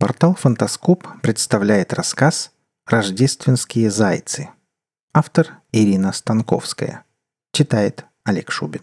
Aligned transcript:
Портал 0.00 0.36
«Фантаскоп» 0.36 1.08
представляет 1.22 1.92
рассказ 1.92 2.52
«Рождественские 2.86 3.90
зайцы». 3.90 4.48
Автор 5.12 5.60
Ирина 5.72 6.12
Станковская. 6.12 7.04
Читает 7.52 8.06
Олег 8.22 8.52
Шубин. 8.52 8.82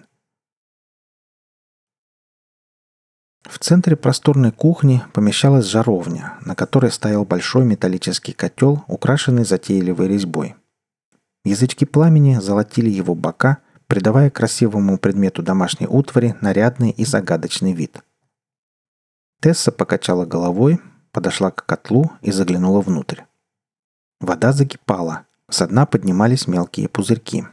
В 3.43 3.57
центре 3.59 3.95
просторной 3.95 4.51
кухни 4.51 5.03
помещалась 5.13 5.67
жаровня, 5.67 6.37
на 6.41 6.53
которой 6.53 6.91
стоял 6.91 7.23
большой 7.23 7.63
металлический 7.63 8.33
котел, 8.33 8.83
украшенный 8.89 9.45
затейливой 9.45 10.09
резьбой. 10.09 10.55
Язычки 11.45 11.85
пламени 11.85 12.39
золотили 12.41 12.89
его 12.89 13.15
бока, 13.15 13.59
придавая 13.87 14.29
красивому 14.29 14.97
предмету 14.97 15.41
домашней 15.41 15.87
утвари 15.87 16.35
нарядный 16.41 16.89
и 16.89 17.05
загадочный 17.05 17.71
вид. 17.71 18.03
Тесса 19.39 19.71
покачала 19.71 20.25
головой, 20.25 20.81
подошла 21.15 21.49
к 21.49 21.65
котлу 21.65 22.11
и 22.21 22.29
заглянула 22.29 22.81
внутрь. 22.81 23.21
Вода 24.19 24.51
закипала, 24.51 25.25
со 25.49 25.65
дна 25.65 25.85
поднимались 25.85 26.45
мелкие 26.45 26.89
пузырьки. 26.89 27.45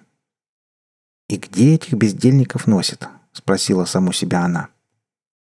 «И 1.29 1.37
где 1.37 1.77
этих 1.77 1.93
бездельников 1.93 2.67
носит?»– 2.67 3.07
спросила 3.33 3.85
саму 3.85 4.13
себя 4.13 4.41
она. 4.41 4.71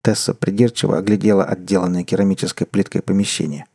Тесса 0.04 0.34
придирчиво 0.34 0.98
оглядела 0.98 1.44
отделанное 1.44 2.06
керамической 2.06 2.66
плиткой 2.66 3.02
помещение. 3.02 3.66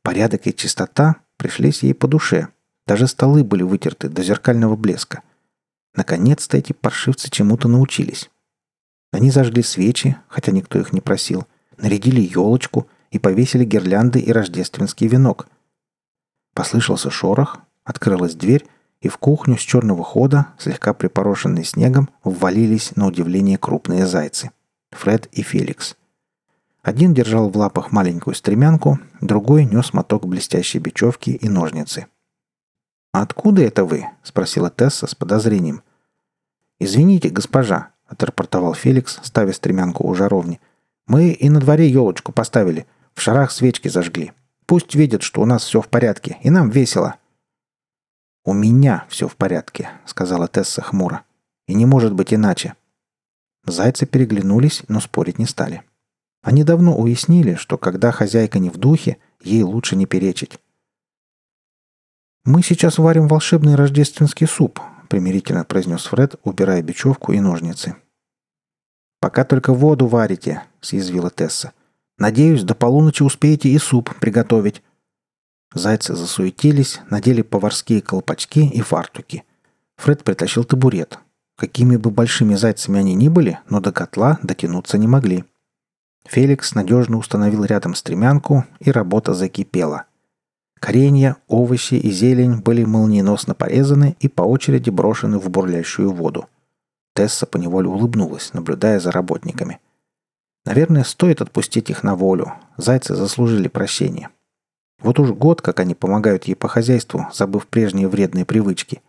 Порядок 0.00 0.46
и 0.46 0.54
чистота 0.54 1.16
пришлись 1.36 1.82
ей 1.82 1.92
по 1.92 2.08
душе. 2.08 2.48
Даже 2.86 3.06
столы 3.06 3.44
были 3.44 3.62
вытерты 3.62 4.08
до 4.08 4.22
зеркального 4.22 4.74
блеска. 4.74 5.20
Наконец-то 5.94 6.56
эти 6.56 6.72
паршивцы 6.72 7.28
чему-то 7.28 7.68
научились. 7.68 8.30
Они 9.12 9.30
зажгли 9.30 9.62
свечи, 9.62 10.16
хотя 10.28 10.50
никто 10.50 10.78
их 10.78 10.94
не 10.94 11.02
просил, 11.02 11.46
нарядили 11.76 12.22
елочку– 12.22 12.88
и 13.12 13.18
повесили 13.18 13.64
гирлянды 13.64 14.18
и 14.18 14.32
рождественский 14.32 15.06
венок. 15.06 15.46
Послышался 16.54 17.10
шорох, 17.10 17.58
открылась 17.84 18.34
дверь, 18.34 18.66
и 19.00 19.08
в 19.08 19.18
кухню 19.18 19.56
с 19.56 19.60
черного 19.60 20.02
хода, 20.02 20.48
слегка 20.58 20.94
припорошенный 20.94 21.64
снегом, 21.64 22.08
ввалились 22.24 22.96
на 22.96 23.06
удивление 23.06 23.58
крупные 23.58 24.06
зайцы. 24.06 24.50
Фред 24.92 25.26
и 25.32 25.42
Феликс. 25.42 25.96
Один 26.82 27.14
держал 27.14 27.48
в 27.48 27.56
лапах 27.56 27.92
маленькую 27.92 28.34
стремянку, 28.34 28.98
другой 29.20 29.64
нес 29.64 29.92
моток 29.92 30.26
блестящей 30.26 30.78
бечевки 30.78 31.30
и 31.30 31.48
ножницы. 31.48 32.06
«Откуда 33.12 33.62
это 33.62 33.84
вы?»– 33.84 34.06
спросила 34.22 34.70
Тесса 34.70 35.06
с 35.06 35.14
подозрением. 35.14 35.82
«Извините, 36.80 37.28
госпожа»,– 37.28 37.90
отрапортовал 38.06 38.74
Феликс, 38.74 39.20
ставя 39.22 39.52
стремянку 39.52 40.06
у 40.08 40.14
жаровни. 40.14 40.60
«Мы 41.06 41.30
и 41.30 41.50
на 41.50 41.60
дворе 41.60 41.88
елочку 41.88 42.32
поставили. 42.32 42.86
В 43.14 43.20
шарах 43.20 43.50
свечки 43.50 43.88
зажгли. 43.88 44.32
Пусть 44.66 44.94
видят, 44.94 45.22
что 45.22 45.42
у 45.42 45.44
нас 45.44 45.64
все 45.64 45.80
в 45.80 45.88
порядке, 45.88 46.38
и 46.42 46.50
нам 46.50 46.70
весело». 46.70 47.16
«У 48.44 48.52
меня 48.52 49.06
все 49.08 49.28
в 49.28 49.36
порядке»,— 49.36 49.90
сказала 50.06 50.48
Тесса 50.48 50.82
хмуро. 50.82 51.22
«И 51.66 51.74
не 51.74 51.86
может 51.86 52.12
быть 52.14 52.34
иначе». 52.34 52.74
Зайцы 53.64 54.06
переглянулись, 54.06 54.82
но 54.88 55.00
спорить 55.00 55.38
не 55.38 55.46
стали. 55.46 55.82
Они 56.42 56.64
давно 56.64 56.96
уяснили, 56.96 57.54
что 57.54 57.78
когда 57.78 58.10
хозяйка 58.10 58.58
не 58.58 58.68
в 58.68 58.76
духе, 58.76 59.18
ей 59.40 59.62
лучше 59.62 59.94
не 59.94 60.06
перечить. 60.06 60.58
«Мы 62.44 62.62
сейчас 62.62 62.98
варим 62.98 63.28
волшебный 63.28 63.76
рождественский 63.76 64.48
суп»,— 64.48 64.80
примирительно 65.08 65.64
произнес 65.64 66.06
Фред, 66.06 66.34
убирая 66.42 66.82
бечевку 66.82 67.32
и 67.32 67.38
ножницы. 67.38 67.94
«Пока 69.20 69.44
только 69.44 69.72
воду 69.72 70.08
варите»,— 70.08 70.64
съязвила 70.80 71.30
Тесса. 71.30 71.72
Надеюсь, 72.22 72.62
до 72.62 72.76
полуночи 72.76 73.24
успеете 73.24 73.68
и 73.68 73.78
суп 73.78 74.14
приготовить». 74.20 74.80
Зайцы 75.74 76.14
засуетились, 76.14 77.00
надели 77.10 77.42
поварские 77.42 78.00
колпачки 78.00 78.64
и 78.64 78.80
фартуки. 78.80 79.42
Фред 79.96 80.22
притащил 80.22 80.62
табурет. 80.62 81.18
Какими 81.56 81.96
бы 81.96 82.12
большими 82.12 82.54
зайцами 82.54 83.00
они 83.00 83.14
ни 83.14 83.26
были, 83.26 83.58
но 83.68 83.80
до 83.80 83.90
котла 83.90 84.38
дотянуться 84.44 84.98
не 84.98 85.08
могли. 85.08 85.44
Феликс 86.24 86.76
надежно 86.76 87.16
установил 87.16 87.64
рядом 87.64 87.96
стремянку, 87.96 88.66
и 88.78 88.92
работа 88.92 89.34
закипела. 89.34 90.04
Коренья, 90.78 91.38
овощи 91.48 91.94
и 91.94 92.12
зелень 92.12 92.60
были 92.60 92.84
молниеносно 92.84 93.56
порезаны 93.56 94.16
и 94.20 94.28
по 94.28 94.42
очереди 94.42 94.90
брошены 94.90 95.40
в 95.40 95.50
бурлящую 95.50 96.12
воду. 96.12 96.46
Тесса 97.14 97.46
поневоле 97.46 97.88
улыбнулась, 97.88 98.52
наблюдая 98.54 99.00
за 99.00 99.10
работниками– 99.10 99.80
Наверное, 100.64 101.04
стоит 101.04 101.40
отпустить 101.40 101.90
их 101.90 102.02
на 102.02 102.14
волю. 102.14 102.52
Зайцы 102.76 103.14
заслужили 103.14 103.68
прощения. 103.68 104.30
Вот 105.00 105.18
уж 105.18 105.30
год, 105.30 105.60
как 105.60 105.80
они 105.80 105.94
помогают 105.94 106.44
ей 106.44 106.54
по 106.54 106.68
хозяйству, 106.68 107.26
забыв 107.32 107.66
прежние 107.66 108.08
вредные 108.08 108.44
привычки. 108.44 109.02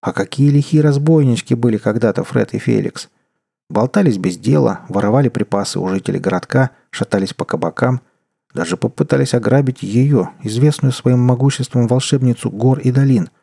А 0.00 0.12
какие 0.12 0.50
лихие 0.50 0.82
разбойнички 0.82 1.54
были 1.54 1.76
когда-то 1.76 2.22
Фред 2.22 2.54
и 2.54 2.58
Феликс. 2.58 3.08
Болтались 3.68 4.18
без 4.18 4.36
дела, 4.36 4.80
воровали 4.88 5.28
припасы 5.28 5.80
у 5.80 5.88
жителей 5.88 6.20
городка, 6.20 6.70
шатались 6.90 7.34
по 7.34 7.44
кабакам, 7.44 8.00
даже 8.54 8.76
попытались 8.76 9.34
ограбить 9.34 9.82
ее, 9.82 10.30
известную 10.42 10.92
своим 10.92 11.20
могуществом 11.20 11.88
волшебницу 11.88 12.50
гор 12.50 12.78
и 12.78 12.92
долин– 12.92 13.30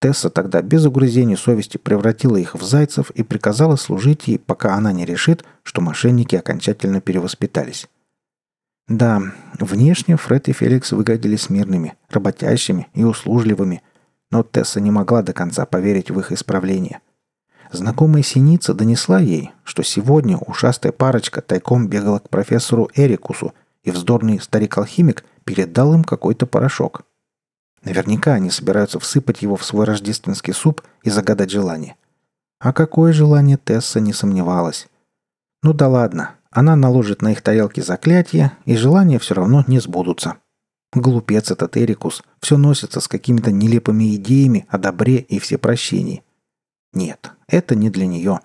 Тесса 0.00 0.30
тогда 0.30 0.62
без 0.62 0.86
угрызений 0.86 1.36
совести 1.36 1.76
превратила 1.76 2.36
их 2.36 2.54
в 2.54 2.62
зайцев 2.62 3.10
и 3.10 3.24
приказала 3.24 3.74
служить 3.76 4.28
ей, 4.28 4.38
пока 4.38 4.74
она 4.74 4.92
не 4.92 5.04
решит, 5.04 5.44
что 5.64 5.80
мошенники 5.80 6.36
окончательно 6.36 7.00
перевоспитались. 7.00 7.88
Да, 8.86 9.20
внешне 9.58 10.16
Фред 10.16 10.48
и 10.48 10.52
Феликс 10.52 10.92
выглядели 10.92 11.36
смирными, 11.36 11.94
работящими 12.08 12.86
и 12.94 13.02
услужливыми, 13.02 13.82
но 14.30 14.42
Тесса 14.44 14.80
не 14.80 14.90
могла 14.90 15.22
до 15.22 15.32
конца 15.32 15.66
поверить 15.66 16.10
в 16.10 16.18
их 16.20 16.30
исправление. 16.30 17.00
Знакомая 17.72 18.22
синица 18.22 18.74
донесла 18.74 19.18
ей, 19.18 19.50
что 19.64 19.82
сегодня 19.82 20.38
ушастая 20.38 20.92
парочка 20.92 21.42
тайком 21.42 21.88
бегала 21.88 22.20
к 22.20 22.30
профессору 22.30 22.88
Эрикусу, 22.94 23.52
и 23.82 23.90
вздорный 23.90 24.40
старик-алхимик 24.40 25.24
передал 25.44 25.92
им 25.92 26.04
какой-то 26.04 26.46
порошок– 26.46 27.02
Наверняка 27.82 28.34
они 28.34 28.50
собираются 28.50 28.98
всыпать 28.98 29.42
его 29.42 29.56
в 29.56 29.64
свой 29.64 29.84
рождественский 29.84 30.52
суп 30.52 30.82
и 31.02 31.10
загадать 31.10 31.50
желание. 31.50 31.96
А 32.58 32.72
какое 32.72 33.12
желание 33.12 33.56
Тесса 33.56 34.00
не 34.00 34.12
сомневалась. 34.12 34.88
Ну 35.62 35.72
да 35.72 35.88
ладно, 35.88 36.34
она 36.50 36.74
наложит 36.76 37.22
на 37.22 37.32
их 37.32 37.42
тарелки 37.42 37.80
заклятие, 37.80 38.52
и 38.64 38.76
желания 38.76 39.18
все 39.18 39.34
равно 39.34 39.64
не 39.68 39.78
сбудутся. 39.78 40.36
Глупец 40.92 41.50
этот 41.50 41.76
Эрикус, 41.76 42.22
все 42.40 42.56
носится 42.56 43.00
с 43.00 43.08
какими-то 43.08 43.52
нелепыми 43.52 44.16
идеями 44.16 44.66
о 44.68 44.78
добре 44.78 45.18
и 45.18 45.38
всепрощении. 45.38 46.24
Нет, 46.92 47.32
это 47.46 47.76
не 47.76 47.90
для 47.90 48.06
нее. 48.06 48.40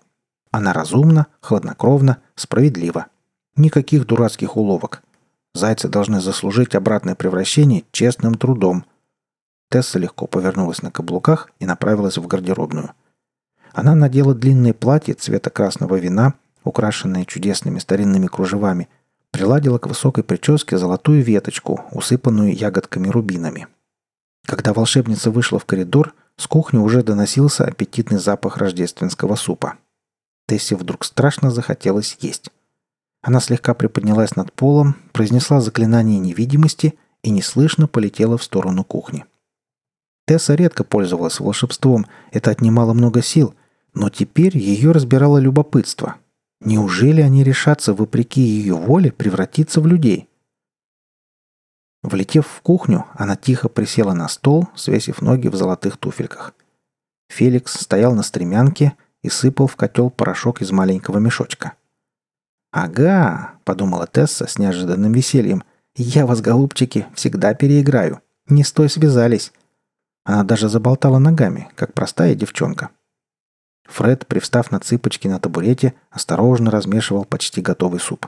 Она 0.52 0.74
разумна, 0.74 1.28
хладнокровна, 1.40 2.18
справедлива. 2.36 3.08
Никаких 3.56 4.06
дурацких 4.06 4.58
уловок. 4.58 5.02
Зайцы 5.56 5.88
должны 5.88 6.20
заслужить 6.20 6.76
обратное 6.76 7.16
превращение 7.16 7.86
честным 7.92 8.36
трудом– 8.36 8.86
Тесса 9.74 9.98
легко 9.98 10.28
повернулась 10.28 10.84
на 10.84 10.92
каблуках 10.92 11.50
и 11.58 11.66
направилась 11.66 12.20
в 12.20 12.28
гардеробную. 12.28 12.92
Она 13.72 13.96
надела 13.96 14.36
длинное 14.36 14.72
платье 14.72 15.16
цвета 15.16 15.50
красного 15.50 15.96
вина, 15.96 16.36
украшенное 16.64 17.26
чудесными 17.26 17.80
старинными 17.80 18.28
кружевами, 18.28 18.88
приладила 19.32 19.80
к 19.80 19.88
высокой 19.88 20.24
прическе 20.24 20.78
золотую 20.78 21.24
веточку, 21.24 21.86
усыпанную 21.90 22.56
ягодками-рубинами. 22.56 23.66
Когда 24.46 24.74
волшебница 24.74 25.32
вышла 25.32 25.58
в 25.58 25.66
коридор, 25.66 26.14
с 26.38 26.46
кухни 26.46 26.78
уже 26.78 27.02
доносился 27.02 27.66
аппетитный 27.66 28.20
запах 28.20 28.58
рождественского 28.58 29.34
супа. 29.34 29.78
Тессе 30.48 30.76
вдруг 30.76 31.04
страшно 31.04 31.50
захотелось 31.50 32.16
есть. 32.20 32.52
Она 33.24 33.40
слегка 33.40 33.74
приподнялась 33.74 34.36
над 34.36 34.54
полом, 34.54 34.98
произнесла 35.14 35.62
заклинание 35.62 36.20
невидимости 36.20 36.94
и 37.24 37.32
неслышно 37.32 37.88
полетела 37.88 38.38
в 38.38 38.44
сторону 38.44 38.84
кухни. 38.84 39.26
Тесса 40.26 40.56
редко 40.56 40.84
пользовалась 40.84 41.40
волшебством, 41.40 42.06
это 42.32 42.52
отнимало 42.52 42.94
много 42.94 43.22
сил, 43.22 43.56
но 43.94 44.10
теперь 44.10 44.58
ее 44.58 44.92
разбирало 44.92 45.38
любопытство. 45.38 46.16
Неужели 46.62 47.22
они 47.22 47.44
решатся, 47.44 47.94
вопреки 47.94 48.42
ее 48.42 48.76
воле, 48.76 49.12
превратиться 49.12 49.82
в 49.82 49.88
людей? 49.88 50.30
Влетев 52.04 52.48
в 52.48 52.62
кухню, 52.62 53.06
она 53.14 53.36
тихо 53.36 53.70
присела 53.70 54.14
на 54.14 54.28
стол, 54.28 54.68
свесив 54.76 55.22
ноги 55.22 55.48
в 55.48 55.56
золотых 55.56 55.98
туфельках. 55.98 56.54
Феликс 57.30 57.74
стоял 57.74 58.14
на 58.14 58.24
стремянке 58.24 58.94
и 59.22 59.30
сыпал 59.30 59.68
в 59.68 59.76
котел 59.76 60.10
порошок 60.10 60.62
из 60.62 60.72
маленького 60.72 61.18
мешочка. 61.18 61.74
«Ага»,— 62.72 63.56
подумала 63.66 64.08
Тесса 64.08 64.48
с 64.48 64.58
неожиданным 64.58 65.12
весельем,— 65.14 65.64
«я 65.96 66.26
вас, 66.26 66.42
голубчики, 66.42 67.08
всегда 67.14 67.54
переиграю. 67.54 68.22
Не 68.48 68.64
с 68.64 68.72
той 68.72 68.90
связались. 68.90 69.54
Она 70.24 70.44
даже 70.44 70.70
заболтала 70.70 71.20
ногами, 71.20 71.70
как 71.76 71.94
простая 71.94 72.36
девчонка. 72.36 72.90
Фред, 73.86 74.26
привстав 74.28 74.72
на 74.72 74.80
цыпочки 74.80 75.28
на 75.28 75.40
табурете, 75.40 75.94
осторожно 76.10 76.72
размешивал 76.72 77.26
почти 77.26 77.62
готовый 77.62 78.00
суп. 78.00 78.28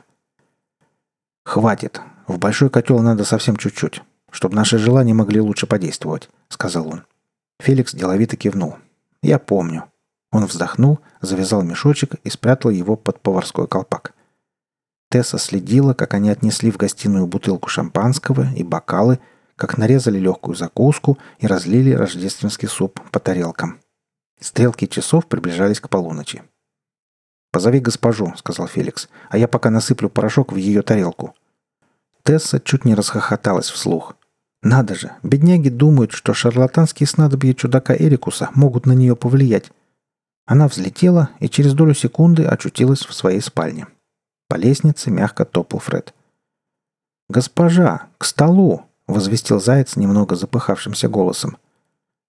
«Хватит»,— 1.46 2.02
в 2.28 2.38
большой 2.38 2.70
котел 2.70 3.00
надо 3.00 3.24
совсем 3.24 3.56
чуть-чуть, 3.56 4.02
чтобы 4.32 4.56
наши 4.56 4.78
желания 4.78 5.14
могли 5.14 5.40
лучше 5.40 5.68
подействовать»,— 5.68 6.30
сказал 6.50 6.88
он. 6.88 7.04
Феликс 7.60 7.94
деловито 7.94 8.36
кивнул. 8.36 8.78
«Я 9.22 9.40
помню». 9.40 9.86
Он 10.32 10.46
вздохнул, 10.46 11.00
завязал 11.22 11.62
мешочек 11.64 12.16
и 12.24 12.30
спрятал 12.30 12.72
его 12.72 12.98
под 12.98 13.22
поварской 13.22 13.68
колпак. 13.68 14.14
Тесса 15.10 15.38
следила, 15.38 15.94
как 15.94 16.14
они 16.14 16.30
отнесли 16.30 16.72
в 16.72 16.78
гостиную 16.78 17.26
бутылку 17.28 17.70
шампанского 17.70 18.54
и 18.54 18.64
бокалы, 18.64 19.20
как 19.56 19.78
нарезали 19.78 20.19
легкую 20.19 20.56
закуску 20.56 21.18
и 21.40 21.48
разлили 21.48 21.92
рождественский 21.92 22.68
суп 22.68 23.00
по 23.12 23.19
тарелкам. 23.19 23.80
Стрелки 24.40 24.86
часов 24.86 25.28
приближались 25.28 25.80
к 25.80 25.90
полуночи. 25.90 26.44
«Позови 27.52 27.80
госпожу»,— 27.80 28.34
сказал 28.38 28.68
Феликс,— 28.68 29.07
«а 29.30 29.38
я 29.38 29.48
пока 29.48 29.69
насыплю 29.69 30.10
порошок 30.10 30.52
в 30.52 30.57
ее 30.57 30.81
тарелку». 30.81 31.36
Тесса 32.24 32.60
чуть 32.60 32.86
не 32.86 32.96
расхохоталась 32.96 33.69
вслух. 33.69 34.16
Надо 34.66 34.96
же, 34.96 35.12
бедняги 35.22 35.69
думают, 35.69 36.12
что 36.12 36.34
шарлатанские 36.34 37.06
снадобья 37.06 37.54
чудака 37.54 37.96
Эрикуса 37.96 38.50
могут 38.56 38.88
на 38.88 38.94
нее 38.94 39.16
повлиять. 39.16 39.72
Она 40.48 40.68
взлетела 40.68 41.30
и 41.40 41.48
через 41.48 41.75
долю 41.75 41.94
секунды 41.94 42.46
очутилась 42.46 43.06
в 43.06 43.13
своей 43.13 43.42
спальне. 43.42 43.86
По 44.48 44.56
лестнице 44.56 45.12
мягко 45.12 45.46
топал 45.46 45.80
Фред. 45.80 46.16
«Госпожа, 47.30 48.08
к 48.18 48.25
столу!»— 48.25 48.86
возвестил 49.07 49.60
заяц 49.60 49.96
немного 49.96 50.36
запыхавшимся 50.36 51.07
голосом. 51.07 51.57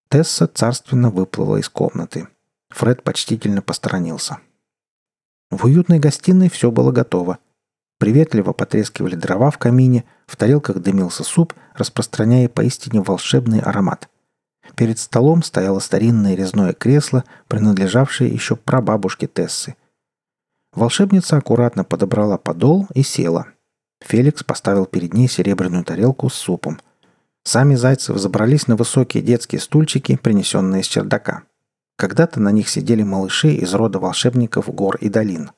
Тесса 0.09 0.47
царственно 0.47 1.11
выплыла 1.11 1.57
из 1.57 1.69
комнаты. 1.69 2.29
Фред 2.71 3.03
почтительно 3.03 3.63
посторонился. 3.63 4.39
В 5.51 5.65
уютной 5.65 5.99
гостиной 5.99 6.49
все 6.51 6.71
было 6.71 6.93
готово. 6.93 7.39
Приветливо 7.99 8.53
потрескивали 8.53 9.15
дрова 9.15 9.51
в 9.51 9.59
камине, 9.59 10.05
в 10.27 10.37
тарелках 10.37 10.81
дымился 10.81 11.25
суп, 11.25 11.55
распространяя 11.75 12.49
поистине 12.49 13.01
волшебный 13.01 13.61
аромат. 13.61 14.09
Перед 14.75 14.99
столом 14.99 15.43
стояло 15.43 15.79
старинное 15.79 16.35
резное 16.35 16.73
кресло, 16.73 17.25
принадлежавшее 17.49 18.31
еще 18.31 18.57
прабабушке 18.57 19.27
Тессы. 19.27 19.77
Волшебница 20.75 21.39
аккуратно 21.39 21.85
подобрала 21.85 22.37
подол 22.37 22.87
и 22.95 23.03
села. 23.03 23.47
Феликс 24.01 24.45
поставил 24.45 24.87
перед 24.87 25.15
ней 25.15 25.29
серебряную 25.29 25.85
тарелку 25.85 26.29
с 26.29 26.35
супом. 26.35 26.81
Сами 27.45 27.75
зайцы 27.75 28.13
взобрались 28.13 28.67
на 28.67 28.77
высокие 28.77 29.23
детские 29.23 29.61
стульчики, 29.61 30.17
принесенные 30.17 30.83
с 30.83 30.87
чердака. 30.87 31.45
Когда-то 31.97 32.41
на 32.41 32.51
них 32.51 32.69
сидели 32.69 33.03
малыши 33.03 33.55
из 33.55 33.73
рода 33.73 33.99
волшебников 33.99 34.69
гор 34.69 34.97
и 34.97 35.09
долин. 35.09 35.51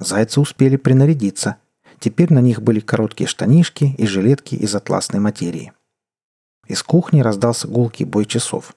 Зайцы 0.00 0.40
успели 0.40 0.76
принарядиться. 0.76 1.56
Теперь 2.00 2.32
на 2.32 2.40
них 2.40 2.60
были 2.60 2.80
короткие 2.80 3.28
штанишки 3.28 3.94
и 3.96 4.06
жилетки 4.06 4.54
из 4.56 4.74
атласной 4.74 5.20
материи. 5.20 5.72
Из 6.66 6.82
кухни 6.82 7.20
раздался 7.20 7.68
гулкий 7.68 8.04
бой 8.04 8.24
часов. 8.24 8.74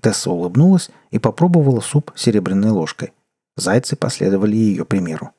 Тесса 0.00 0.30
улыбнулась 0.30 0.90
и 1.10 1.18
попробовала 1.18 1.80
суп 1.80 2.12
серебряной 2.16 2.70
ложкой. 2.70 3.12
Зайцы 3.56 3.96
последовали 3.96 4.56
ее 4.56 4.84
примеру. 4.84 5.32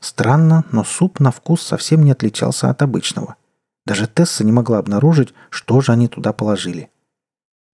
Странно, 0.00 0.64
но 0.72 0.82
суп 0.82 1.20
на 1.20 1.30
вкус 1.30 1.62
совсем 1.62 2.02
не 2.02 2.12
отличался 2.12 2.70
от 2.70 2.82
обычного. 2.82 3.36
Даже 3.86 4.06
Тесса 4.06 4.44
не 4.44 4.52
могла 4.52 4.78
обнаружить, 4.78 5.34
что 5.50 5.80
же 5.80 5.92
они 5.92 6.08
туда 6.08 6.32
положили. 6.32 6.90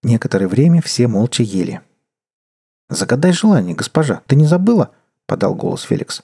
Некоторое 0.03 0.47
время 0.47 0.81
все 0.81 1.07
молча 1.07 1.43
ели. 1.43 1.81
«Загадай 2.89 3.33
желание, 3.33 3.75
госпожа, 3.75 4.21
ты 4.27 4.35
не 4.35 4.45
забыла?»— 4.45 4.91
подал 5.25 5.55
голос 5.55 5.81
Феликс. 5.81 6.23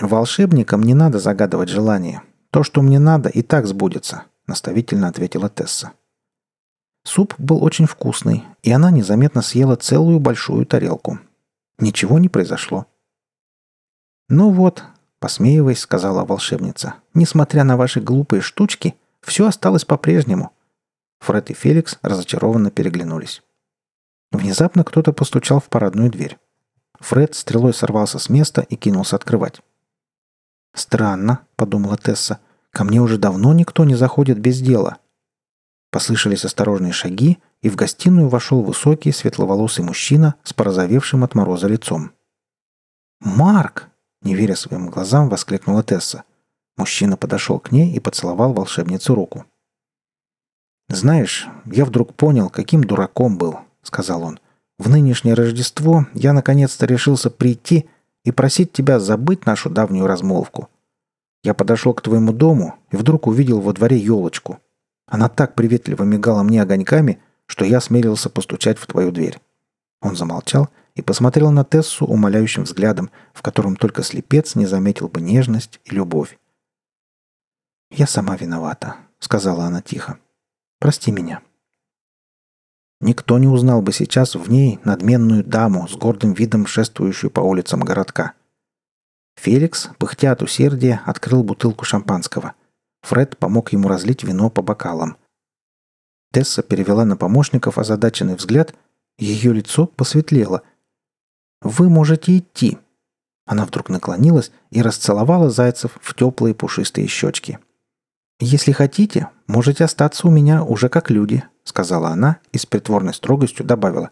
«Волшебникам 0.00 0.82
не 0.82 0.94
надо 0.94 1.18
загадывать 1.18 1.68
желание. 1.68 2.22
То, 2.50 2.62
что 2.62 2.82
мне 2.82 2.98
надо, 2.98 3.28
и 3.28 3.42
так 3.42 3.66
сбудется»,— 3.66 4.24
наставительно 4.46 5.08
ответила 5.08 5.48
Тесса. 5.48 5.92
Суп 7.04 7.34
был 7.38 7.62
очень 7.62 7.86
вкусный, 7.86 8.44
и 8.62 8.72
она 8.72 8.90
незаметно 8.90 9.42
съела 9.42 9.76
целую 9.76 10.18
большую 10.20 10.66
тарелку. 10.66 11.18
Ничего 11.78 12.18
не 12.18 12.28
произошло. 12.28 12.86
«Ну 14.28 14.50
вот»,— 14.50 14.84
посмеиваясь, 15.18 15.80
сказала 15.80 16.24
волшебница, 16.24 16.94
«несмотря 17.12 17.64
на 17.64 17.76
ваши 17.76 18.00
глупые 18.00 18.40
штучки, 18.42 18.94
все 19.20 19.46
осталось 19.46 19.84
по-прежнему». 19.84 20.52
Фред 21.20 21.50
и 21.50 21.54
Феликс 21.54 21.98
разочарованно 22.02 22.70
переглянулись. 22.70 23.42
Внезапно 24.32 24.84
кто-то 24.84 25.12
постучал 25.12 25.60
в 25.60 25.68
парадную 25.68 26.10
дверь. 26.10 26.38
Фред 27.00 27.34
стрелой 27.34 27.72
сорвался 27.72 28.18
с 28.18 28.28
места 28.28 28.62
и 28.62 28.76
кинулся 28.76 29.16
открывать. 29.16 29.62
«Странно»,— 30.74 31.46
подумала 31.56 31.96
Тесса,— 31.96 32.40
«ко 32.70 32.84
мне 32.84 33.00
уже 33.00 33.18
давно 33.18 33.52
никто 33.54 33.84
не 33.84 33.94
заходит 33.94 34.38
без 34.38 34.60
дела». 34.60 34.98
Послышались 35.90 36.44
осторожные 36.44 36.92
шаги, 36.92 37.38
и 37.62 37.70
в 37.70 37.76
гостиную 37.76 38.28
вошел 38.28 38.62
высокий 38.62 39.12
светловолосый 39.12 39.84
мужчина 39.84 40.34
с 40.42 40.52
порозовевшим 40.52 41.22
от 41.22 41.34
мороза 41.36 41.68
лицом. 41.68 42.10
«Марк!»— 43.20 43.88
не 44.24 44.34
веря 44.34 44.56
своим 44.56 44.88
глазам, 44.88 45.28
воскликнула 45.28 45.82
Тесса. 45.82 46.24
Мужчина 46.76 47.16
подошел 47.16 47.60
к 47.60 47.70
ней 47.70 47.94
и 47.94 48.00
поцеловал 48.00 48.52
волшебницу 48.52 49.14
руку. 49.14 49.44
«Знаешь, 50.88 51.46
я 51.66 51.84
вдруг 51.84 52.14
понял, 52.14 52.50
каким 52.50 52.84
дураком 52.84 53.38
был»,— 53.38 53.58
сказал 53.82 54.22
он. 54.22 54.40
«В 54.78 54.90
нынешнее 54.90 55.34
Рождество 55.34 56.06
я 56.14 56.32
наконец-то 56.32 56.84
решился 56.86 57.30
прийти 57.30 57.88
и 58.24 58.32
просить 58.32 58.72
тебя 58.72 58.98
забыть 58.98 59.46
нашу 59.46 59.70
давнюю 59.70 60.06
размолвку. 60.06 60.68
Я 61.42 61.54
подошел 61.54 61.94
к 61.94 62.02
твоему 62.02 62.32
дому 62.32 62.74
и 62.90 62.96
вдруг 62.96 63.26
увидел 63.26 63.60
во 63.60 63.72
дворе 63.72 63.98
елочку. 63.98 64.58
Она 65.06 65.28
так 65.28 65.54
приветливо 65.54 66.02
мигала 66.04 66.42
мне 66.42 66.60
огоньками, 66.60 67.20
что 67.46 67.64
я 67.64 67.80
смелился 67.80 68.30
постучать 68.30 68.78
в 68.78 68.86
твою 68.86 69.12
дверь». 69.12 69.38
Он 70.04 70.16
замолчал 70.16 70.68
и 70.94 71.02
посмотрел 71.02 71.50
на 71.50 71.64
Тессу 71.64 72.04
умоляющим 72.04 72.64
взглядом, 72.64 73.10
в 73.32 73.40
котором 73.40 73.74
только 73.74 74.02
слепец 74.02 74.54
не 74.54 74.66
заметил 74.66 75.08
бы 75.08 75.22
нежность 75.22 75.80
и 75.86 75.94
любовь. 75.94 76.38
«Я 77.90 78.06
сама 78.06 78.36
виновата»,— 78.36 78.96
сказала 79.18 79.64
она 79.64 79.80
тихо. 79.80 80.18
«Прости 80.78 81.10
меня». 81.10 81.40
Никто 83.00 83.38
не 83.38 83.48
узнал 83.48 83.80
бы 83.80 83.92
сейчас 83.92 84.34
в 84.34 84.50
ней 84.50 84.78
надменную 84.84 85.42
даму 85.42 85.88
с 85.88 85.96
гордым 85.96 86.34
видом 86.34 86.66
шествующую 86.66 87.30
по 87.30 87.40
улицам 87.40 87.80
городка. 87.80 88.34
Феликс, 89.36 89.88
пыхтя 89.98 90.32
от 90.32 90.42
усердия, 90.42 91.00
открыл 91.06 91.42
бутылку 91.42 91.84
шампанского. 91.84 92.52
Фред 93.02 93.38
помог 93.38 93.72
ему 93.72 93.88
разлить 93.88 94.22
вино 94.22 94.50
по 94.50 94.62
бокалам. 94.62 95.16
Тесса 96.32 96.62
перевела 96.62 97.04
на 97.04 97.16
помощников 97.16 97.78
озадаченный 97.78 98.36
взгляд, 98.36 98.74
ее 99.18 99.52
лицо 99.52 99.86
посветлело. 99.86 100.62
«Вы 101.62 101.88
можете 101.88 102.38
идти». 102.38 102.78
Она 103.46 103.66
вдруг 103.66 103.88
наклонилась 103.90 104.50
и 104.70 104.82
расцеловала 104.82 105.50
зайцев 105.50 105.98
в 106.00 106.14
теплые 106.14 106.54
пушистые 106.54 107.06
щечки. 107.06 107.58
«Если 108.40 108.72
хотите, 108.72 109.28
можете 109.46 109.84
остаться 109.84 110.26
у 110.26 110.30
меня 110.30 110.64
уже 110.64 110.88
как 110.88 111.10
люди»,— 111.10 111.44
сказала 111.64 112.08
она 112.08 112.38
и 112.52 112.58
с 112.58 112.66
притворной 112.66 113.14
строгостью 113.14 113.64
добавила. 113.64 114.10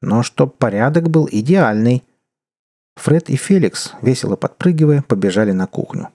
«Но 0.00 0.22
чтоб 0.22 0.56
порядок 0.56 1.08
был 1.08 1.28
идеальный». 1.30 2.02
Фред 2.96 3.30
и 3.30 3.36
Феликс, 3.36 3.92
весело 4.02 4.36
подпрыгивая, 4.36 5.02
побежали 5.02 5.52
на 5.52 5.66
кухню. 5.66 6.10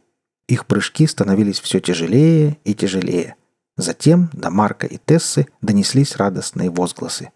Их 0.47 0.65
прыжки 0.65 1.07
становились 1.07 1.59
все 1.59 1.79
тяжелее 1.79 2.57
и 2.63 2.75
тяжелее. 2.75 3.35
Затем 3.75 4.29
до 4.33 4.49
Марка 4.49 4.87
и 4.87 4.97
Тессы 4.97 5.47
донеслись 5.61 6.15
радостные 6.15 6.69
возгласы. 6.69 7.31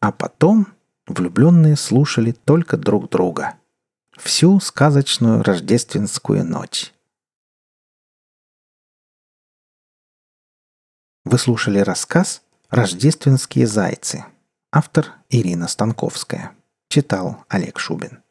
А 0.00 0.12
потом 0.12 0.68
влюбленные 1.06 1.76
слушали 1.76 2.32
только 2.32 2.76
друг 2.76 3.08
друга. 3.10 3.54
Всю 4.16 4.60
сказочную 4.60 5.42
рождественскую 5.42 6.44
ночь. 6.44 6.92
Вы 11.24 11.38
слушали 11.38 11.78
рассказ 11.80 12.42
«Рождественские 12.70 13.66
зайцы». 13.66 14.24
Автор 14.72 15.14
Ирина 15.30 15.68
Станковская. 15.68 16.52
Читал 16.88 17.44
Олег 17.48 17.78
Шубин. 17.78 18.22